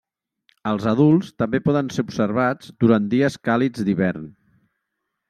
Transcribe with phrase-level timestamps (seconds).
[0.69, 4.25] Els adults també poden ser observats durant dies càlids d'hivern.